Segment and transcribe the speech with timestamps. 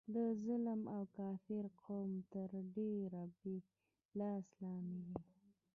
[0.15, 0.15] د
[0.45, 3.55] ظلم او کافر قوم تر ډبره یې
[4.19, 5.23] لاس لاندې دی.